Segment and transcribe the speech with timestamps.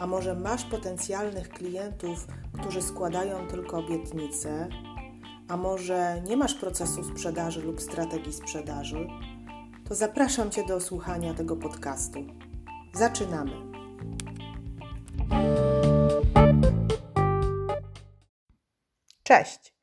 [0.00, 2.26] a może masz potencjalnych klientów,
[2.60, 4.68] którzy składają tylko obietnice,
[5.48, 9.08] a może nie masz procesu sprzedaży lub strategii sprzedaży,
[9.88, 12.26] to zapraszam Cię do słuchania tego podcastu.
[12.94, 13.52] Zaczynamy.
[19.22, 19.74] Cześć.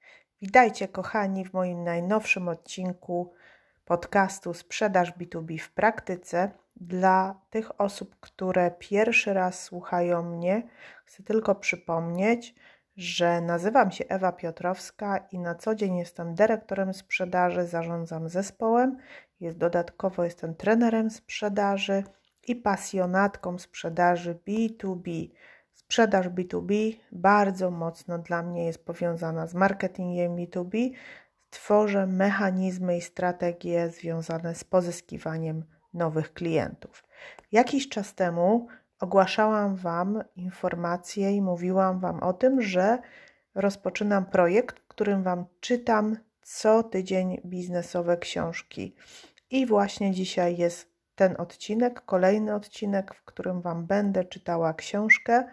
[0.42, 3.34] Witajcie kochani w moim najnowszym odcinku
[3.86, 6.52] podcastu Sprzedaż B2B w praktyce.
[6.82, 10.64] Dla tych osób, które pierwszy raz słuchają mnie,
[11.06, 12.56] chcę tylko przypomnieć,
[12.98, 18.98] że nazywam się Ewa Piotrowska i na co dzień jestem dyrektorem sprzedaży, zarządzam zespołem,
[19.40, 22.04] jest dodatkowo jestem trenerem sprzedaży
[22.48, 25.30] i pasjonatką sprzedaży B2B.
[25.74, 30.90] Sprzedaż B2B bardzo mocno dla mnie jest powiązana z marketingiem B2B.
[31.50, 37.04] Tworzę mechanizmy i strategie związane z pozyskiwaniem nowych klientów.
[37.52, 38.68] Jakiś czas temu
[39.00, 42.98] ogłaszałam Wam informacje i mówiłam Wam o tym, że
[43.56, 48.96] rozpoczynam projekt, w którym Wam czytam co tydzień biznesowe książki.
[49.50, 55.48] I właśnie dzisiaj jest ten odcinek, kolejny odcinek, w którym Wam będę czytała książkę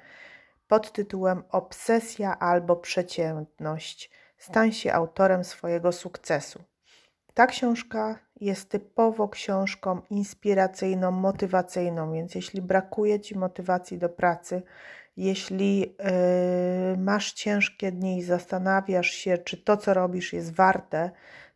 [0.68, 4.10] pod tytułem Obsesja albo przeciętność.
[4.38, 6.64] Stań się autorem swojego sukcesu.
[7.34, 14.62] Ta książka jest typowo książką inspiracyjną, motywacyjną, więc jeśli brakuje Ci motywacji do pracy,
[15.16, 21.10] jeśli yy, masz ciężkie dni i zastanawiasz się, czy to, co robisz, jest warte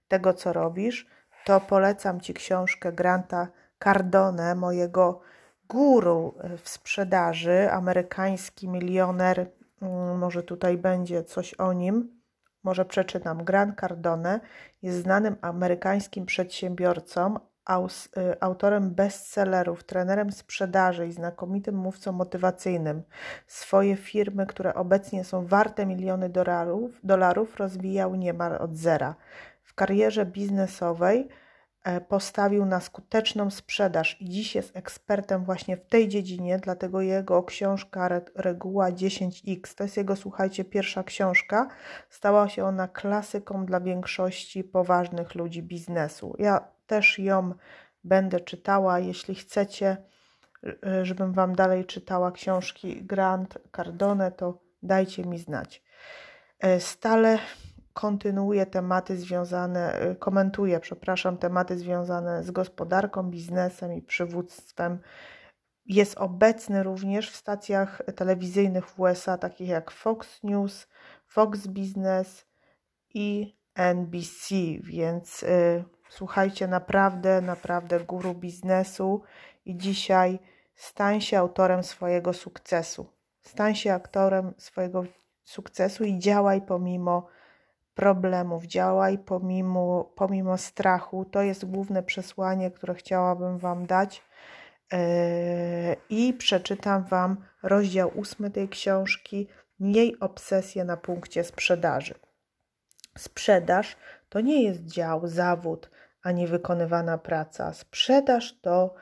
[0.09, 1.07] tego, co robisz,
[1.45, 3.49] to polecam Ci książkę Granta
[3.85, 5.21] Cardone, mojego
[5.69, 9.51] guru w sprzedaży, amerykański milioner.
[9.83, 9.89] Yy,
[10.19, 12.18] może tutaj będzie coś o nim
[12.63, 13.45] może przeczytam.
[13.45, 14.41] Grant Cardone
[14.83, 23.03] jest znanym amerykańskim przedsiębiorcą, y, autorem bestsellerów, trenerem sprzedaży i znakomitym mówcą motywacyjnym.
[23.47, 29.15] Swoje firmy, które obecnie są warte miliony dolarów, dolarów rozwijał niemal od zera.
[29.63, 31.29] W karierze biznesowej
[32.09, 38.09] postawił na skuteczną sprzedaż i dziś jest ekspertem właśnie w tej dziedzinie, dlatego jego książka
[38.35, 41.69] Reguła 10x, to jest jego, słuchajcie, pierwsza książka,
[42.11, 46.35] stała się ona klasyką dla większości poważnych ludzi biznesu.
[46.39, 47.55] Ja też ją
[48.05, 49.97] będę czytała, jeśli chcecie,
[50.87, 55.83] e, żebym Wam dalej czytała książki Grant Cardone, to dajcie mi znać.
[56.61, 57.39] E, stale
[57.99, 64.99] kontynuuje tematy związane, y, komentuje, przepraszam, tematy związane z gospodarką, biznesem i przywództwem.
[65.87, 70.89] Jest obecny również w stacjach telewizyjnych w USA, takich jak Fox News,
[71.27, 72.47] Fox Business
[73.15, 79.23] i NBC, więc y, słuchajcie, naprawdę, naprawdę guru biznesu
[79.65, 80.39] i dzisiaj
[80.75, 83.07] stań się autorem swojego sukcesu.
[83.43, 85.05] Stań się aktorem swojego
[85.45, 87.38] sukcesu i działaj pomimo
[87.99, 91.25] problemów, działaj pomimo, pomimo strachu.
[91.25, 94.23] To jest główne przesłanie, które chciałabym Wam dać.
[94.93, 94.99] Yy,
[96.11, 99.49] I przeczytam Wam rozdział ósmy tej książki.
[99.81, 102.15] Miej obsesję na punkcie sprzedaży.
[103.19, 103.97] Sprzedaż
[104.29, 105.91] to nie jest dział, zawód,
[106.23, 107.73] ani wykonywana praca.
[107.73, 108.95] Sprzedaż to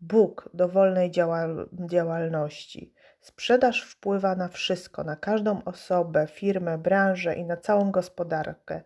[0.00, 2.94] Bóg dowolnej działal działalności.
[3.22, 8.80] Sprzedaż wpływa na wszystko, na każdą osobę, firmę, branżę i na całą gospodarkę.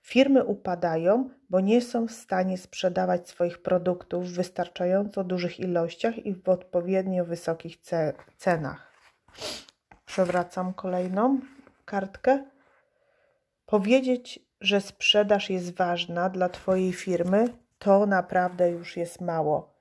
[0.00, 6.34] Firmy upadają, bo nie są w stanie sprzedawać swoich produktów w wystarczająco dużych ilościach i
[6.34, 7.76] w odpowiednio wysokich
[8.36, 8.92] cenach.
[10.06, 11.40] Przewracam kolejną
[11.84, 12.44] kartkę.
[13.66, 17.48] Powiedzieć, że sprzedaż jest ważna dla Twojej firmy,
[17.78, 19.73] to naprawdę już jest mało.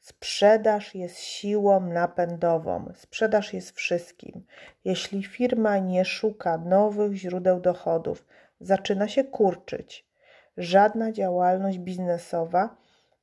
[0.00, 4.44] Sprzedaż jest siłą napędową, sprzedaż jest wszystkim.
[4.84, 8.26] Jeśli firma nie szuka nowych źródeł dochodów,
[8.60, 10.08] zaczyna się kurczyć.
[10.56, 12.76] Żadna działalność biznesowa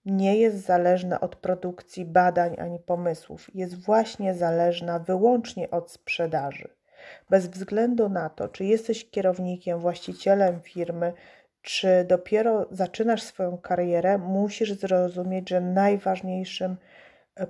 [0.06, 6.70] nie jest zależna od produkcji badań ani pomysłów, jest właśnie zależna wyłącznie od sprzedaży.
[7.30, 11.14] Bez względu na to, czy jesteś kierownikiem, właścicielem firmy,
[11.66, 16.78] czy dopiero zaczynasz swoją karierę, musisz zrozumieć, że najważniejszym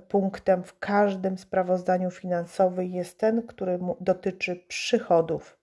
[0.08, 5.58] punktem w każdym sprawozdaniu finansowym jest ten, który dotyczy przychodów.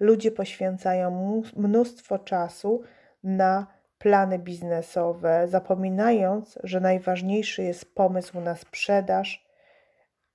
[0.00, 2.82] Ludzie poświęcają mnóstwo czasu
[3.22, 3.66] na
[3.98, 9.43] plany biznesowe, zapominając, że najważniejszy jest pomysł na sprzedaż,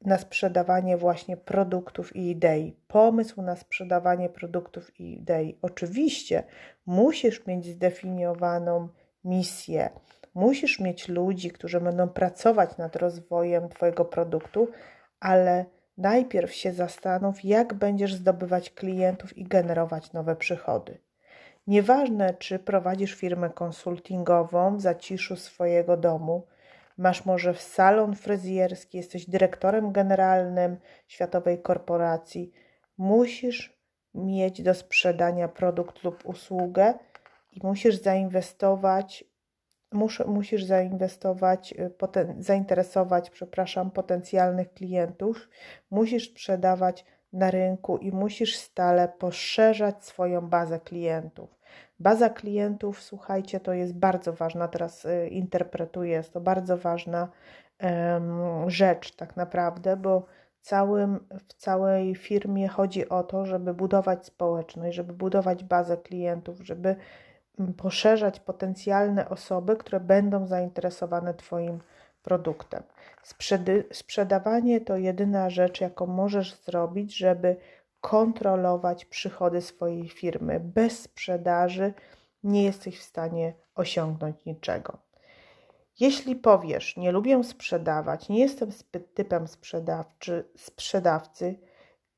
[0.05, 2.75] na sprzedawanie właśnie produktów i idei.
[2.87, 5.57] Pomysł na sprzedawanie produktów i idei.
[5.61, 6.43] Oczywiście
[6.85, 8.87] musisz mieć zdefiniowaną
[9.23, 9.89] misję,
[10.33, 14.67] musisz mieć ludzi, którzy będą pracować nad rozwojem Twojego produktu,
[15.19, 15.65] ale
[15.97, 20.97] najpierw się zastanów, jak będziesz zdobywać klientów i generować nowe przychody.
[21.67, 26.47] Nieważne, czy prowadzisz firmę konsultingową w zaciszu swojego domu,
[26.99, 32.51] masz może salon fryzjerski, jesteś dyrektorem generalnym światowej korporacji,
[32.97, 33.79] musisz
[34.13, 36.93] mieć do sprzedania produkt lub usługę
[37.51, 39.23] i musisz zainwestować,
[39.91, 45.49] mus, musisz zainwestować, y, poten, zainteresować, przepraszam, potencjalnych klientów,
[45.89, 51.58] musisz sprzedawać na rynku i musisz stale poszerzać swoją bazę klientów.
[51.99, 57.27] Baza klientów, słuchajcie, to jest bardzo ważna, teraz y, interpretuję, jest to bardzo ważna
[58.67, 60.25] rzecz tak naprawdę, bo
[60.61, 61.19] całym,
[61.49, 66.95] w całej firmie chodzi o to, żeby budować społeczność, żeby budować bazę klientów, żeby
[67.59, 71.79] mm, poszerzać potencjalne osoby, które będą zainteresowane Twoim
[72.23, 72.83] produktem.
[73.23, 77.55] Sprzedy, sprzedawanie to jedyna rzecz, jaką możesz zrobić, żeby
[78.01, 80.59] kontrolować przychody swojej firmy.
[80.59, 81.93] Bez sprzedaży
[82.43, 84.97] nie jesteś w stanie osiągnąć niczego.
[85.99, 88.69] Jeśli powiesz, nie lubię sprzedawać, nie jestem
[89.13, 91.59] typem sprzedawczy, sprzedawcy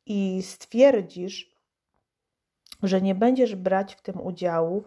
[0.05, 1.55] i stwierdzisz,
[2.83, 4.83] że nie będziesz brać w tym udziału,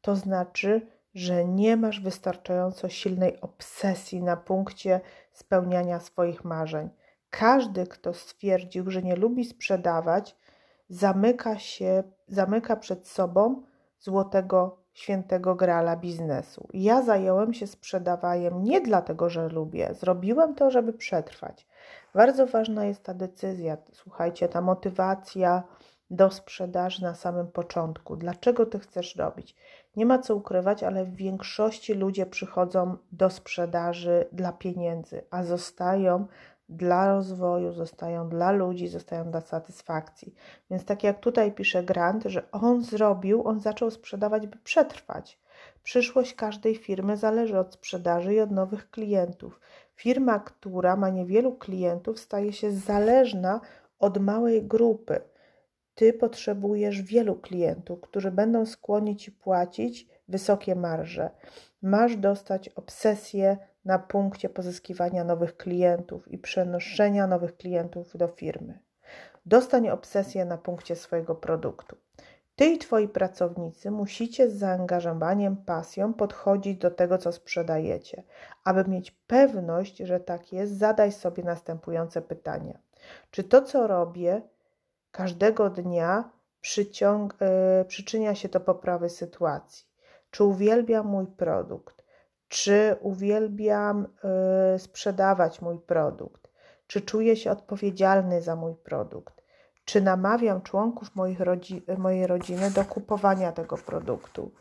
[0.00, 5.00] to znaczy, że nie masz wystarczająco silnej obsesji na punkcie
[5.32, 6.90] spełniania swoich marzeń.
[7.38, 10.36] Każdy, kto stwierdził, że nie lubi sprzedawać,
[10.88, 13.62] zamyka się, zamyka przed sobą
[14.00, 16.68] złotego świętego grala biznesu.
[16.72, 21.66] Ja zająłem się sprzedawaniem nie dlatego, że lubię, zrobiłem to, żeby przetrwać.
[22.14, 25.62] Bardzo ważna jest ta decyzja, słuchajcie, ta motywacja
[26.10, 28.16] do sprzedaży na samym początku.
[28.16, 29.56] Dlaczego ty chcesz robić?
[29.96, 36.26] Nie ma co ukrywać, ale w większości ludzie przychodzą do sprzedaży dla pieniędzy, a zostają
[36.68, 40.34] dla rozwoju, zostają dla ludzi, zostają dla satysfakcji.
[40.70, 45.38] Więc tak jak tutaj pisze Grant, że on zrobił, on zaczął sprzedawać, by przetrwać.
[45.82, 49.60] Przyszłość każdej firmy zależy od sprzedaży i od nowych klientów.
[49.94, 53.60] Firma, która ma niewielu klientów, staje się zależna
[53.98, 55.20] od małej grupy.
[55.94, 61.30] Ty potrzebujesz wielu klientów, którzy będą skłonni ci płacić wysokie marże.
[61.82, 68.78] Masz dostać obsesję na punkcie pozyskiwania nowych klientów i przenoszenia nowych klientów do firmy.
[69.46, 71.96] Dostań obsesję na punkcie swojego produktu.
[72.56, 78.22] Ty i twoi pracownicy musicie z zaangażowaniem, pasją podchodzić do tego, co sprzedajecie.
[78.64, 82.78] Aby mieć pewność, że tak jest, zadaj sobie następujące pytania.
[83.30, 84.42] Czy to, co robię
[85.10, 86.30] każdego dnia,
[86.78, 89.86] yy, przyczynia się do poprawy sytuacji?
[90.30, 92.03] Czy uwielbiam mój produkt?
[92.54, 94.06] Czy uwielbiam
[94.74, 96.50] y, sprzedawać mój produkt,
[96.86, 99.42] czy czuję się odpowiedzialny za mój produkt,
[99.84, 104.52] czy namawiam członków moich rodzi mojej rodziny do kupowania tego produktu,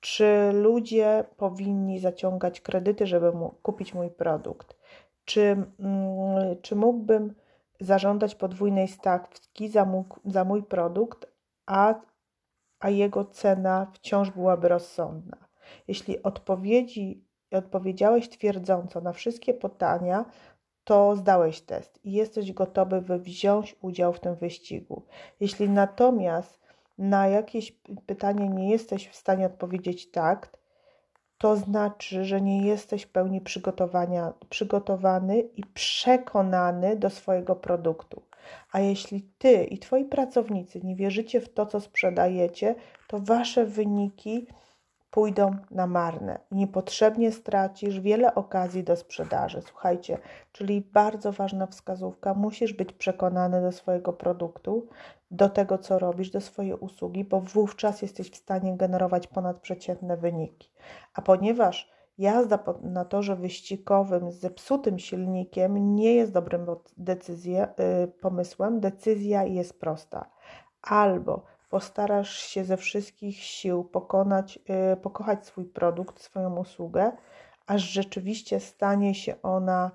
[0.00, 3.32] czy ludzie powinni zaciągać kredyty, żeby
[3.62, 4.76] kupić mój produkt,
[5.24, 5.42] czy,
[5.78, 7.34] mm, czy mógłbym
[7.80, 11.26] zażądać podwójnej stawki za mój, za mój produkt,
[11.66, 11.94] a,
[12.80, 15.36] a jego cena wciąż byłaby rozsądna.
[15.88, 20.24] Jeśli odpowiedzi odpowiedziałeś twierdząco na wszystkie pytania,
[20.84, 25.02] to zdałeś test i jesteś gotowy wziąć udział w tym wyścigu.
[25.40, 26.60] Jeśli natomiast
[26.98, 27.72] na jakieś
[28.06, 30.58] pytanie nie jesteś w stanie odpowiedzieć tak,
[31.38, 38.22] to znaczy, że nie jesteś w pełni przygotowania, przygotowany i przekonany do swojego produktu.
[38.72, 42.74] A jeśli ty i twoi pracownicy nie wierzycie w to, co sprzedajecie,
[43.08, 44.46] to wasze wyniki
[45.12, 49.62] pójdą na marne niepotrzebnie stracisz wiele okazji do sprzedaży.
[49.62, 50.18] Słuchajcie,
[50.52, 54.86] czyli bardzo ważna wskazówka, musisz być przekonany do swojego produktu,
[55.30, 60.70] do tego, co robisz, do swojej usługi, bo wówczas jesteś w stanie generować ponadprzeciętne wyniki.
[61.14, 66.66] A ponieważ jazda na torze wyścigowym z zepsutym silnikiem nie jest dobrym
[66.96, 70.30] decyzję, yy, pomysłem, decyzja jest prosta.
[70.82, 74.58] Albo postarasz się ze wszystkich sił pokonać,
[74.90, 77.12] yy, pokochać swój produkt, swoją usługę,
[77.66, 79.90] aż rzeczywiście stanie się ona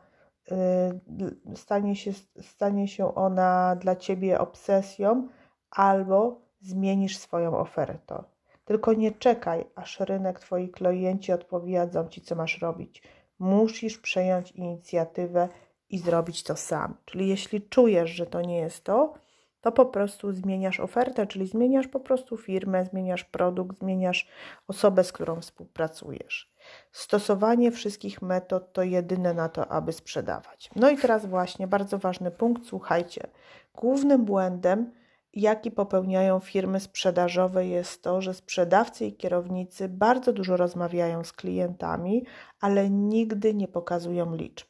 [1.56, 5.28] stanie się, stanie się ona dla ciebie obsesją,
[5.72, 8.24] albo zmienisz swoją ofertę.
[8.66, 13.04] Tylko nie czekaj, aż rynek, twoi klienci odpowiedzą ci, co masz robić.
[13.40, 15.50] Musisz przejąć inicjatywę
[15.90, 16.98] i zrobić to sam.
[17.06, 19.14] Czyli jeśli czujesz, że to nie jest to,
[19.62, 24.28] to po prostu zmieniasz ofertę, czyli zmieniasz po prostu firmę, zmieniasz produkt, zmieniasz
[24.68, 26.52] osobę, z którą współpracujesz.
[26.92, 30.70] Stosowanie wszystkich metod to jedyne na to, aby sprzedawać.
[30.76, 33.28] No i teraz właśnie bardzo ważny punkt, słuchajcie.
[33.74, 34.92] Głównym błędem,
[35.34, 42.26] jaki popełniają firmy sprzedażowe, jest to, że sprzedawcy i kierownicy bardzo dużo rozmawiają z klientami,
[42.60, 44.68] ale nigdy nie pokazują liczb.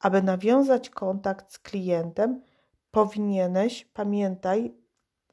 [0.00, 2.42] Aby nawiązać kontakt z klientem,
[2.94, 4.74] powinieneś, pamiętaj,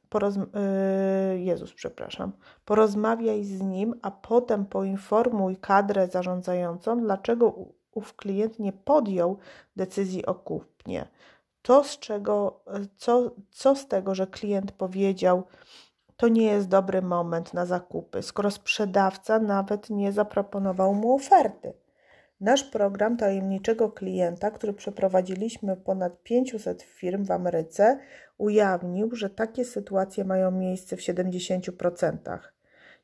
[0.10, 0.36] poroz...
[0.36, 2.32] Yy, Jezus, przepraszam,
[2.66, 7.54] porozmawiaj z nim, a potem poinformuj kadrę zarządzającą, dlaczego
[7.92, 9.38] ów klient nie podjął
[9.76, 11.08] decyzji o kupnie.
[11.62, 12.64] To z czego,
[12.98, 15.44] co, co z tego, że klient powiedział,
[16.18, 21.74] to nie jest dobry moment na zakupy, skoro sprzedawca nawet nie zaproponował mu oferty.
[22.42, 28.00] Nasz program tajemniczego klienta, który przeprowadziliśmy ponad 500 firm w Ameryce,
[28.38, 32.40] ujawnił, że takie sytuacje mają miejsce w 70%.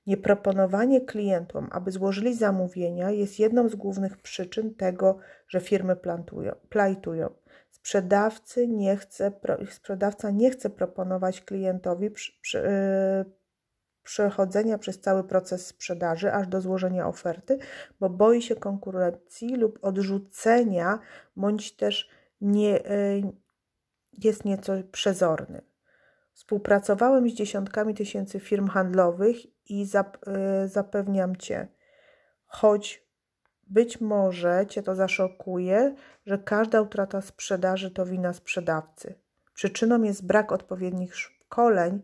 [0.07, 5.17] Nieproponowanie klientom, aby złożyli zamówienia, jest jedną z głównych przyczyn tego,
[5.47, 7.29] że firmy plantują, plajtują.
[7.69, 9.31] Sprzedawcy nie chce,
[9.71, 13.31] sprzedawca nie chce proponować klientowi przy, przy, yy,
[14.07, 17.57] przechodzenia przez cały proces sprzedaży aż do złożenia oferty,
[17.99, 20.99] bo boi się konkurencji lub odrzucenia,
[21.35, 22.09] bądź też
[22.41, 23.21] nie, e,
[24.13, 25.61] jest nieco przezorny.
[26.33, 29.37] Współpracowałem z dziesiątkami tysięcy firm handlowych
[29.69, 29.85] i
[30.27, 31.67] e, zapewniam Cię,
[32.45, 33.07] choć
[33.67, 35.95] być może Cię to zaszokuje,
[36.25, 39.15] że każda utrata sprzedaży to wina sprzedawcy.
[39.53, 42.01] Przyczyną jest brak odpowiednich szkoleń,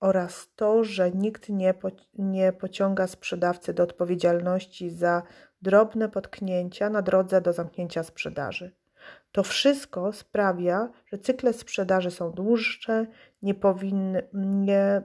[0.00, 5.22] oraz to, że nikt nie, po, nie pociąga sprzedawcy do odpowiedzialności za
[5.62, 8.72] drobne potknięcia na drodze do zamknięcia sprzedaży.
[9.32, 13.06] To wszystko sprawia, że cykle sprzedaży są dłuższe
[13.42, 15.02] nie powinny, nie,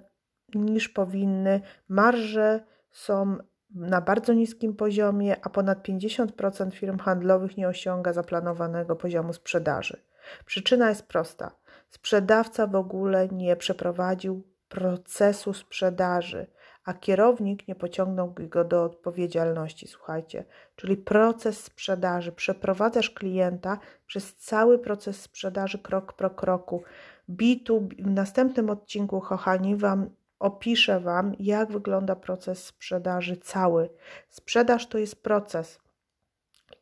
[0.55, 2.59] niż powinny, marże
[2.91, 3.38] są
[3.75, 10.03] na bardzo niskim poziomie, a ponad 50% firm handlowych nie osiąga zaplanowanego poziomu sprzedaży.
[10.45, 11.51] Przyczyna jest prosta.
[11.89, 16.48] Sprzedawca w ogóle nie przeprowadził procesu sprzedaży,
[16.86, 19.88] a kierownik nie pociągnął go do odpowiedzialności.
[19.88, 22.32] Słuchajcie, czyli proces sprzedaży.
[22.32, 23.77] Przeprowadzasz klienta
[24.08, 26.84] przez cały proces sprzedaży krok po kroku.
[27.30, 33.89] Bitu, w następnym odcinku, kochani, Wam opiszę Wam, jak wygląda proces sprzedaży cały.
[34.30, 35.80] Sprzedaż to jest proces.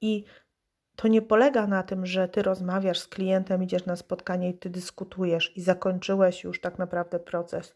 [0.01, 0.25] I
[1.01, 4.69] to nie polega na tym, że ty rozmawiasz z klientem, idziesz na spotkanie i ty
[4.69, 7.75] dyskutujesz i zakończyłeś już tak naprawdę proces.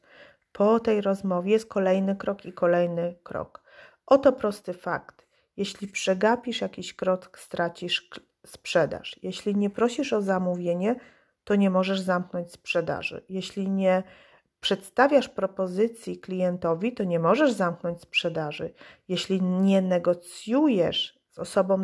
[0.51, 3.63] Po tej rozmowie jest kolejny krok i kolejny krok.
[4.05, 5.27] Oto prosty fakt.
[5.57, 8.09] Jeśli przegapisz jakiś krok, stracisz
[8.45, 9.19] sprzedaż.
[9.23, 10.95] Jeśli nie prosisz o zamówienie,
[11.43, 13.25] to nie możesz zamknąć sprzedaży.
[13.29, 14.03] Jeśli nie
[14.61, 18.73] przedstawiasz propozycji klientowi, to nie możesz zamknąć sprzedaży.
[19.07, 21.81] Jeśli nie negocjujesz z osobą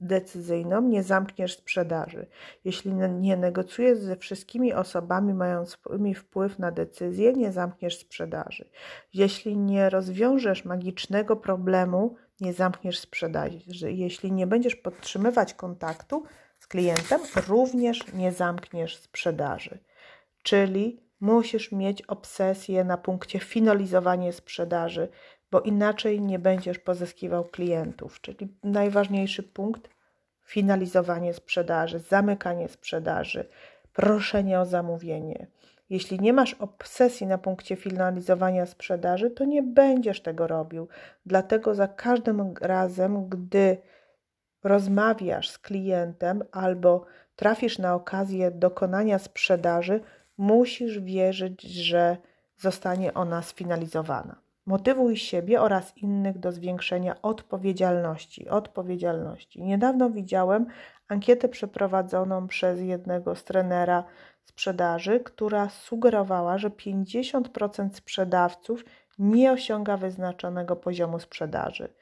[0.00, 2.26] decyzyjną nie zamkniesz sprzedaży.
[2.64, 8.70] Jeśli nie negocjujesz ze wszystkimi osobami mającymi wpływ na decyzję, nie zamkniesz sprzedaży.
[9.14, 13.58] Jeśli nie rozwiążesz magicznego problemu, nie zamkniesz sprzedaży.
[13.88, 16.24] Jeśli nie będziesz podtrzymywać kontaktu
[16.58, 19.78] z klientem, również nie zamkniesz sprzedaży.
[20.42, 25.08] Czyli musisz mieć obsesję na punkcie finalizowania sprzedaży,
[25.50, 28.20] bo inaczej nie będziesz pozyskiwał klientów.
[28.20, 29.88] Czyli najważniejszy punkt
[30.44, 33.48] finalizowanie sprzedaży, zamykanie sprzedaży,
[33.92, 35.46] proszenie o zamówienie.
[35.90, 40.88] Jeśli nie masz obsesji na punkcie finalizowania sprzedaży, to nie będziesz tego robił.
[41.26, 43.76] Dlatego za każdym razem, gdy
[44.64, 47.04] rozmawiasz z klientem albo
[47.36, 50.00] trafisz na okazję dokonania sprzedaży,
[50.38, 52.16] musisz wierzyć, że
[52.56, 54.47] zostanie ona sfinalizowana.
[54.68, 58.48] Motywuj siebie oraz innych do zwiększenia odpowiedzialności.
[58.48, 59.62] Odpowiedzialności.
[59.62, 60.66] Niedawno widziałem
[61.08, 64.04] ankietę przeprowadzoną przez jednego z trenera
[64.44, 68.84] sprzedaży, która sugerowała, że 50% sprzedawców
[69.18, 71.94] nie osiąga wyznaczonego poziomu sprzedaży.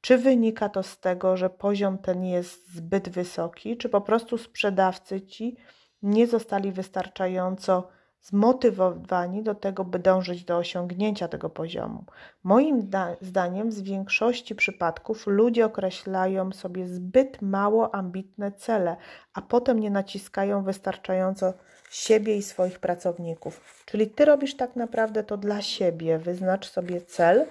[0.00, 5.20] Czy wynika to z tego, że poziom ten jest zbyt wysoki, czy po prostu sprzedawcy
[5.20, 5.56] ci
[6.02, 7.88] nie zostali wystarczająco
[8.24, 12.04] zmotywowani do tego, by dążyć do osiągnięcia tego poziomu.
[12.44, 12.90] Moim
[13.20, 18.96] zdaniem, w większości przypadków ludzie określają sobie zbyt mało ambitne cele,
[19.34, 21.54] a potem nie naciskają wystarczająco
[21.90, 23.84] siebie i swoich pracowników.
[23.86, 27.46] Czyli ty robisz tak naprawdę to dla siebie, wyznacz sobie cel,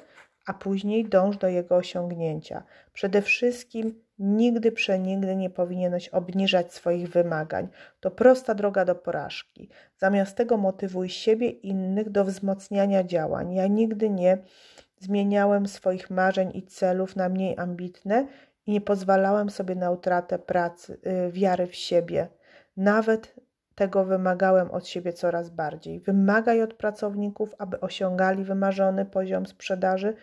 [0.45, 2.63] a później dąż do jego osiągnięcia.
[2.93, 7.67] Przede wszystkim nigdy przenigdy nie powinieneś obniżać swoich wymagań.
[7.99, 9.69] To prosta droga do porażki.
[9.97, 13.53] Zamiast tego motywuj siebie i innych do wzmocniania działań.
[13.53, 14.37] Ja nigdy nie
[14.99, 18.27] zmieniałem swoich marzeń i celów na mniej ambitne
[18.65, 22.27] i nie pozwalałem sobie na utratę pracy, yy, wiary w siebie.
[22.77, 23.35] Nawet
[23.75, 25.99] tego wymagałem od siebie coraz bardziej.
[25.99, 30.13] Wymagaj od pracowników, aby osiągali wymarzony poziom sprzedaży,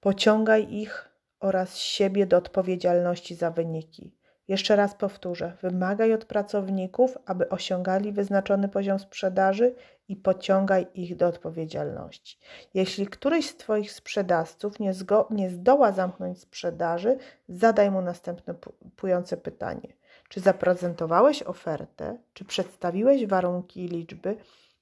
[0.00, 1.11] pociągaj ich
[1.42, 4.14] oraz siebie do odpowiedzialności za wyniki.
[4.48, 9.74] Jeszcze raz powtórzę: wymagaj od pracowników, aby osiągali wyznaczony poziom sprzedaży
[10.08, 12.38] i pociągaj ich do odpowiedzialności.
[12.74, 14.92] Jeśli któryś z Twoich sprzedawców nie,
[15.30, 17.18] nie zdoła zamknąć sprzedaży,
[17.48, 19.88] zadaj mu następujące pytanie:
[20.28, 22.18] czy zaprezentowałeś ofertę?
[22.32, 24.36] Czy przedstawiłeś warunki i liczby?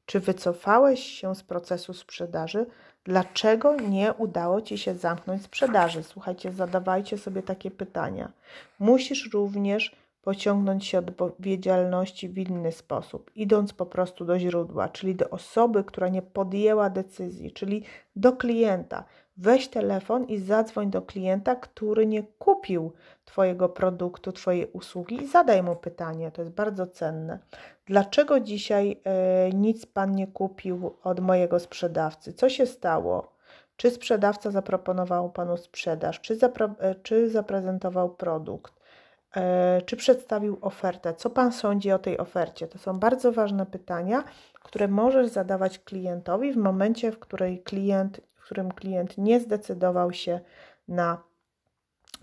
[0.07, 2.67] Czy wycofałeś się z procesu sprzedaży?
[3.05, 6.03] Dlaczego nie udało Ci się zamknąć sprzedaży?
[6.03, 8.33] Słuchajcie, zadawajcie sobie takie pytania.
[8.79, 15.31] Musisz również pociągnąć się odpowiedzialności w inny sposób, idąc po prostu do źródła, czyli do
[15.31, 17.85] osoby, która nie podjęła decyzji, czyli
[18.17, 19.05] do klienta.
[19.37, 22.93] Weź telefon i zadzwoń do klienta, który nie kupił
[23.25, 26.31] Twojego produktu, Twojej usługi i zadaj mu pytanie.
[26.31, 27.39] To jest bardzo cenne.
[27.87, 32.33] Dlaczego dzisiaj e, nic Pan nie kupił od mojego sprzedawcy?
[32.33, 33.33] Co się stało?
[33.77, 36.21] Czy sprzedawca zaproponował Panu sprzedaż?
[36.21, 38.80] Czy, zapre e, czy zaprezentował produkt?
[39.37, 41.15] E, czy przedstawił ofertę?
[41.15, 42.69] Co Pan sądzi o tej ofercie?
[42.69, 44.25] To są bardzo ważne pytania,
[44.61, 50.41] które możesz zadawać klientowi w momencie, w, której klient, w którym klient nie zdecydował się
[50.89, 51.23] na,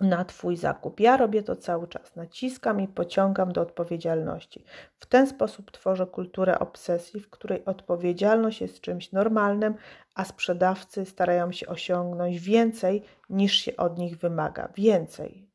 [0.01, 0.99] na Twój zakup.
[0.99, 2.15] Ja robię to cały czas.
[2.15, 4.63] Naciskam i pociągam do odpowiedzialności.
[4.99, 9.75] W ten sposób tworzę kulturę obsesji, w której odpowiedzialność jest czymś normalnym,
[10.15, 14.69] a sprzedawcy starają się osiągnąć więcej niż się od nich wymaga.
[14.75, 15.46] Więcej,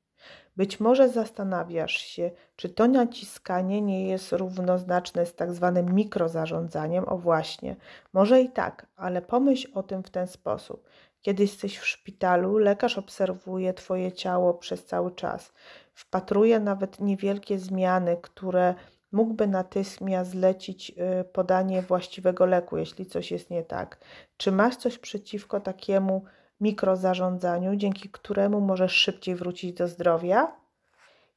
[0.57, 7.05] być może zastanawiasz się, czy to naciskanie nie jest równoznaczne z tak zwanym mikrozarządzaniem.
[7.09, 7.77] O właśnie,
[8.13, 10.89] może i tak, ale pomyśl o tym w ten sposób.
[11.21, 15.53] Kiedy jesteś w szpitalu, lekarz obserwuje Twoje ciało przez cały czas.
[15.95, 18.75] Wpatruje nawet niewielkie zmiany, które
[19.13, 23.99] mógłby natychmiast zlecić y, podanie właściwego leku, jeśli coś jest nie tak.
[24.37, 26.25] Czy masz coś przeciwko takiemu
[26.63, 30.57] mikrozarządzaniu, dzięki któremu możesz szybciej wrócić do zdrowia.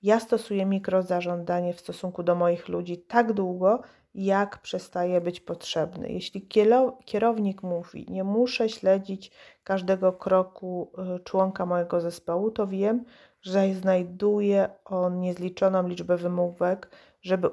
[0.03, 3.81] Ja stosuję mikrozarządzanie w stosunku do moich ludzi tak długo,
[4.13, 6.09] jak przestaje być potrzebny.
[6.09, 6.47] Jeśli
[7.05, 9.31] kierownik mówi, nie muszę śledzić
[9.63, 13.05] każdego kroku y, członka mojego zespołu, to wiem,
[13.41, 16.89] że znajduje on niezliczoną liczbę wymówek,
[17.21, 17.49] żeby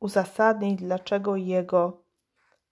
[0.00, 2.02] uzasadnić, dlaczego jego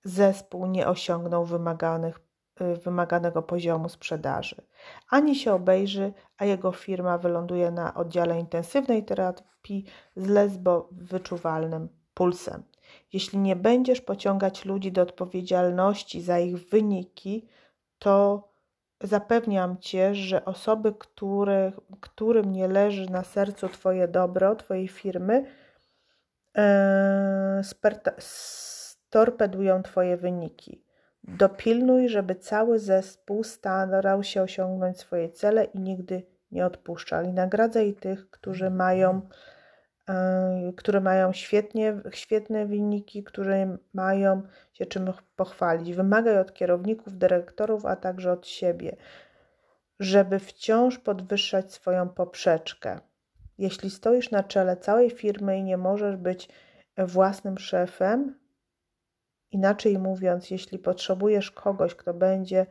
[0.05, 4.57] zespół nie osiągnął wymaganych wymaganego poziomu sprzedaży.
[5.11, 9.85] Ani się obejrzy, a jego firma wyląduje na oddziale intensywnej terapii
[10.17, 12.63] z lesbo wyczuwalnym pulsem.
[13.13, 17.49] Jeśli nie będziesz pociągać ludzi do odpowiedzialności za ich wyniki,
[17.99, 18.49] to
[19.01, 25.47] zapewniam cię, że osoby, które, którym nie leży na sercu Twoje dobro, Twojej firmy,
[26.57, 27.63] e,
[28.19, 30.85] storpedują Twoje wyniki.
[31.25, 37.25] Dopilnuj, żeby cały zespół starał się osiągnąć swoje cele i nigdy nie odpuszczał.
[37.25, 39.29] I nagradzaj tych, którzy mają,
[40.09, 45.95] yy, które mają świetnie, świetne wyniki, którzy mają się czym pochwalić.
[45.95, 48.97] Wymagaj od kierowników, dyrektorów, a także od siebie,
[50.01, 53.01] żeby wciąż podwyższać swoją poprzeczkę.
[53.59, 56.49] Jeśli stoisz na czele całej firmy i nie możesz być
[56.99, 58.42] własnym szefem,
[59.53, 62.67] Inaczej mówiąc, jeśli potrzebujesz kogoś, kto będzie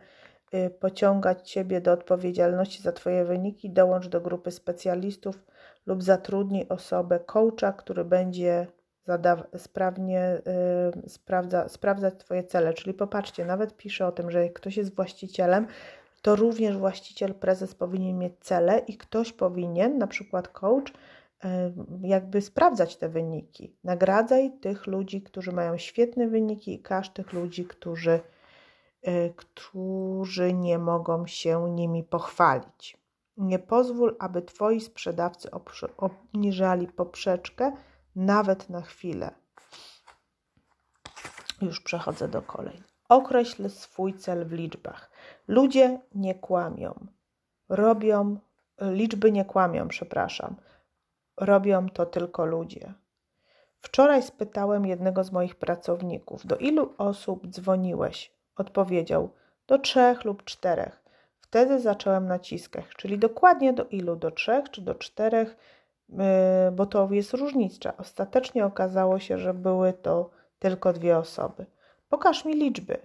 [0.53, 5.43] y, pociągać Ciebie do odpowiedzialności za Twoje wyniki, dołącz do grupy specjalistów
[5.85, 8.67] lub zatrudnij osobę, coacha, który będzie
[9.57, 10.41] sprawnie
[11.05, 12.73] y, sprawdza, sprawdzać Twoje cele.
[12.73, 15.67] Czyli popatrzcie, nawet pisze o tym, że jak ktoś jest właścicielem,
[16.21, 20.93] to również właściciel, prezes powinien mieć cele i ktoś powinien, na przykład coach,
[22.01, 23.75] jakby sprawdzać te wyniki.
[23.83, 28.19] Nagradzaj tych ludzi, którzy mają świetne wyniki i każ tych ludzi, którzy,
[29.01, 32.97] e, którzy nie mogą się nimi pochwalić.
[33.37, 35.49] Nie pozwól, aby Twoi sprzedawcy
[35.97, 37.71] obniżali poprzeczkę
[38.15, 39.31] nawet na chwilę.
[41.61, 42.83] Już przechodzę do kolei.
[43.09, 45.11] Określ swój cel w liczbach.
[45.47, 47.07] Ludzie nie kłamią.
[47.69, 48.39] Robią,
[48.81, 50.55] liczby nie kłamią, przepraszam.
[51.41, 52.93] Robią to tylko ludzie.
[53.79, 58.31] Wczoraj spytałem jednego z moich pracowników, do ilu osób dzwoniłeś?
[58.55, 59.29] Odpowiedział,
[59.67, 61.03] do trzech lub czterech.
[61.39, 64.15] Wtedy zacząłem naciskać, czyli dokładnie do ilu?
[64.15, 65.57] Do trzech czy do czterech?
[66.09, 66.17] Yy,
[66.71, 67.97] bo to jest różnica.
[67.97, 71.65] Ostatecznie okazało się, że były to tylko dwie osoby.
[72.09, 72.97] Pokaż mi liczby.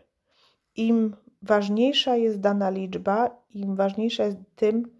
[0.77, 4.96] Im ważniejsza jest dana liczba, im ważniejsza jest tym,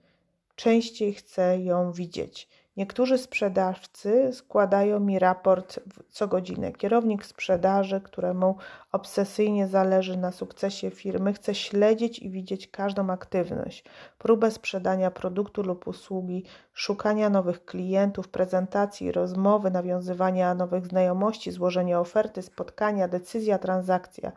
[0.55, 2.49] częściej chcę ją widzieć.
[2.77, 6.73] Niektórzy sprzedawcy składają mi raport co godzinę.
[6.73, 8.57] Kierownik sprzedaży, któremu
[8.93, 13.85] obsesyjnie zależy na sukcesie firmy, chce śledzić i widzieć każdą aktywność,
[14.19, 22.43] próbę sprzedania produktu lub usługi, szukania nowych klientów, prezentacji, rozmowy, nawiązywania nowych znajomości, złożenia oferty,
[22.43, 24.33] spotkania, decyzja, transakcja.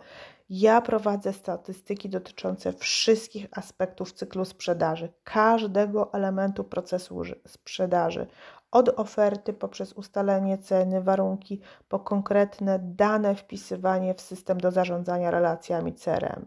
[0.49, 8.27] Ja prowadzę statystyki dotyczące wszystkich aspektów cyklu sprzedaży, każdego elementu procesu sprzedaży,
[8.71, 15.93] od oferty poprzez ustalenie ceny, warunki, po konkretne dane wpisywanie w system do zarządzania relacjami
[15.93, 16.45] CRM.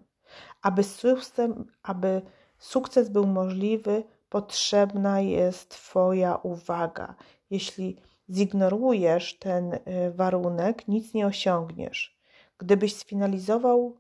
[0.62, 2.22] Aby, system, aby
[2.58, 7.14] sukces był możliwy, potrzebna jest Twoja uwaga.
[7.50, 7.96] Jeśli
[8.30, 9.80] zignorujesz ten y,
[10.14, 12.21] warunek, nic nie osiągniesz.
[12.62, 13.96] Gdybyś sfinalizował,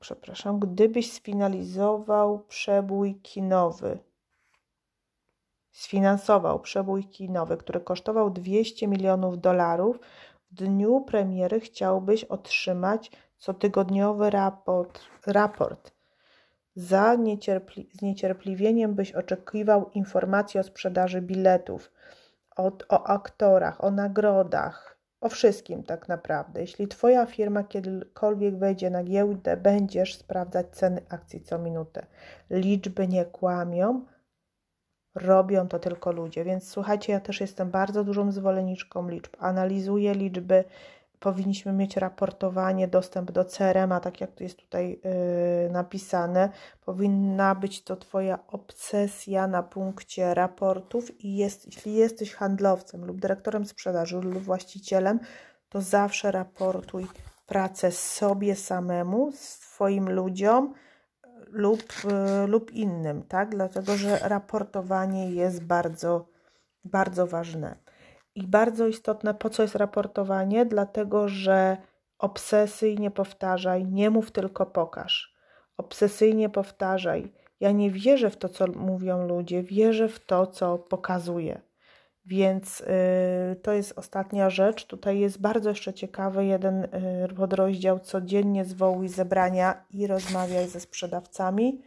[0.00, 3.98] przepraszam, gdybyś sfinalizował przebój kinowy,
[5.70, 10.00] sfinansował przebój kinowy, który kosztował 200 milionów dolarów,
[10.50, 15.00] w dniu premiery chciałbyś otrzymać cotygodniowy raport.
[15.26, 15.92] raport.
[16.74, 17.14] Za
[18.02, 18.56] niecierpli
[18.88, 21.92] byś oczekiwał informacji o sprzedaży biletów,
[22.88, 26.60] o aktorach, o nagrodach, o wszystkim tak naprawdę.
[26.60, 32.06] Jeśli Twoja firma kiedykolwiek wejdzie na giełdę, będziesz sprawdzać ceny akcji co minutę.
[32.50, 34.04] Liczby nie kłamią,
[35.14, 36.44] robią to tylko ludzie.
[36.44, 39.32] Więc słuchajcie, ja też jestem bardzo dużą zwolenniczką liczb.
[39.38, 40.64] Analizuję liczby,
[41.20, 45.00] powinniśmy mieć raportowanie, dostęp do CRM, a tak jak to jest tutaj
[45.64, 46.50] yy, napisane,
[46.84, 53.66] powinna być to Twoja obsesja na punkcie raportów i jest, jeśli jesteś handlowcem lub dyrektorem
[53.66, 55.20] sprzedaży lub właścicielem,
[55.68, 57.06] to zawsze raportuj
[57.46, 60.74] pracę sobie samemu, swoim ludziom
[61.50, 63.50] lub, yy, lub innym, tak?
[63.50, 66.28] Dlatego, że raportowanie jest bardzo,
[66.84, 67.87] bardzo ważne.
[68.38, 70.66] I bardzo istotne, po co jest raportowanie?
[70.66, 71.76] Dlatego, że
[72.18, 75.34] obsesyjnie powtarzaj, nie mów tylko pokaż.
[75.76, 77.32] Obsesyjnie powtarzaj.
[77.60, 81.60] Ja nie wierzę w to, co mówią ludzie, wierzę w to, co pokazuję.
[82.26, 84.86] Więc yy, to jest ostatnia rzecz.
[84.86, 86.88] Tutaj jest bardzo jeszcze ciekawy jeden
[87.28, 88.00] yy, podrozdział.
[88.00, 91.82] Codziennie zwołuj zebrania i rozmawiaj ze sprzedawcami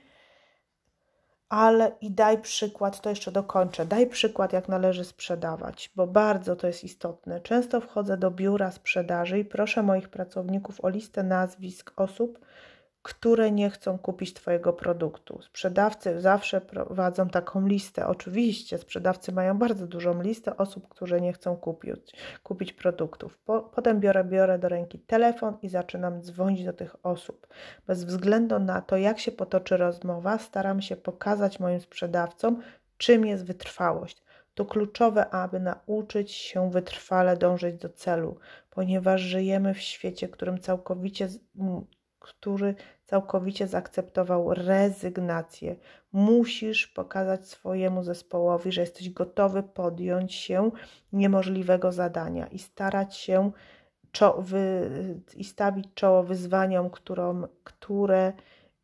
[1.52, 6.68] ale i daj przykład, to jeszcze dokończę, daj przykład, jak należy sprzedawać, bo bardzo to
[6.68, 7.42] jest istotne.
[7.42, 12.40] Często wchodzę do biura sprzedaży i proszę moich pracowników o listę nazwisk osób,
[13.02, 15.42] które nie chcą kupić Twojego produktu.
[15.42, 18.08] Sprzedawcy zawsze prowadzą taką listę.
[18.08, 23.38] Oczywiście, sprzedawcy mają bardzo dużą listę osób, które nie chcą kupić, kupić produktów.
[23.38, 27.48] Po, potem biorę, biorę do ręki telefon i zaczynam dzwonić do tych osób.
[27.88, 32.62] Bez względu na to, jak się potoczy rozmowa, staram się pokazać moim sprzedawcom,
[32.98, 34.24] czym jest wytrwałość.
[34.54, 38.38] To kluczowe, aby nauczyć się wytrwale dążyć do celu,
[38.70, 41.30] ponieważ żyjemy w świecie, którym całkowicie
[42.22, 45.76] który całkowicie zaakceptował rezygnację.
[46.12, 50.72] Musisz pokazać swojemu zespołowi, że jesteś gotowy podjąć się
[51.14, 53.52] niemożliwego zadania i starać się
[54.38, 54.90] wy,
[55.36, 58.34] i stawić czoło wyzwaniom, którą, które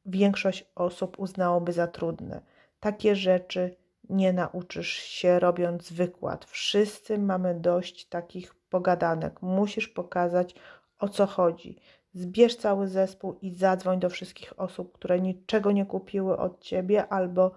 [0.06, 2.42] większość osób uznałoby za trudne.
[2.80, 3.76] Takie rzeczy
[4.10, 6.46] nie nauczysz się robiąc wykład.
[6.46, 9.42] Wszyscy mamy dość takich pogadanek.
[9.42, 10.56] Musisz pokazać
[11.00, 11.80] o co chodzi.
[12.18, 17.52] Zbierz cały zespół i zadzwoń do wszystkich osób, które niczego nie kupiły od ciebie albo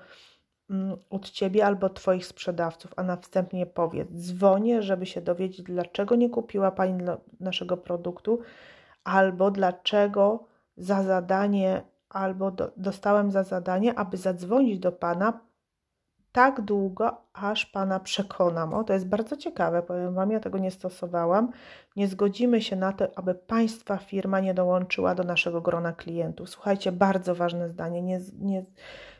[0.70, 6.30] mm, od ciebie albo twoich sprzedawców, a następnie powiedz: dzwonię, żeby się dowiedzieć, dlaczego nie
[6.30, 7.04] kupiła pani
[7.40, 8.40] naszego produktu,
[9.04, 10.46] albo dlaczego
[10.76, 15.40] za zadanie, albo do, dostałem za zadanie, aby zadzwonić do pana
[16.32, 18.74] tak długo, aż Pana przekonam.
[18.74, 21.52] O, to jest bardzo ciekawe, powiem Wam, ja tego nie stosowałam.
[21.96, 26.50] Nie zgodzimy się na to, aby Państwa firma nie dołączyła do naszego grona klientów.
[26.50, 28.02] Słuchajcie, bardzo ważne zdanie.
[28.02, 28.64] Nie, nie,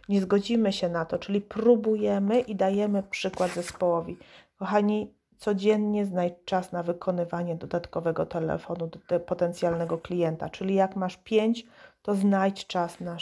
[0.09, 4.18] nie zgodzimy się na to, czyli próbujemy i dajemy przykład zespołowi.
[4.59, 10.49] Kochani, codziennie znajdź czas na wykonywanie dodatkowego telefonu do potencjalnego klienta.
[10.49, 11.66] Czyli jak masz pięć,
[12.03, 13.16] to znajdź czas na,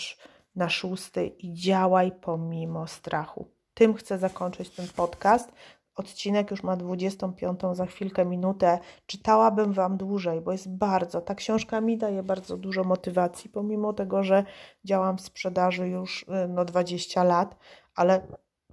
[0.57, 3.58] na szósty i działaj pomimo strachu.
[3.79, 5.53] Tym chcę zakończyć ten podcast.
[5.97, 8.79] Odcinek już ma 25, za chwilkę minutę.
[9.07, 11.21] Czytałabym Wam dłużej, bo jest bardzo.
[11.21, 14.45] Ta książka mi daje bardzo dużo motywacji, pomimo tego, że
[14.85, 17.57] działam w sprzedaży już y, no, 20 lat,
[17.95, 18.27] ale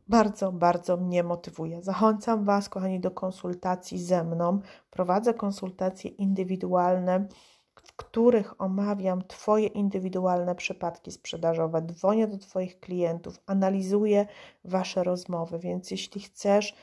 [0.07, 1.81] bardzo, bardzo mnie motywuje.
[1.81, 4.59] Zachęcam Was, kochani, do konsultacji ze mną.
[4.89, 7.27] Prowadzę konsultacje indywidualne,
[7.83, 14.27] w których omawiam Twoje indywidualne przypadki sprzedażowe, dzwonię do Twoich klientów, analizuję
[14.63, 16.75] Wasze rozmowy, więc jeśli chcesz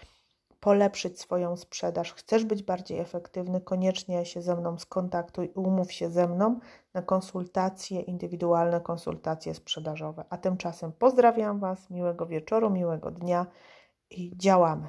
[0.62, 6.28] polepszyć swoją sprzedaż, chcesz być bardziej efektywny, koniecznie się ze mną skontaktuj, umów się ze
[6.28, 6.60] mną
[6.94, 10.24] na konsultacje indywidualne, konsultacje sprzedażowe.
[10.30, 13.46] A tymczasem pozdrawiam Was, miłego wieczoru, miłego dnia
[14.10, 14.88] i działamy.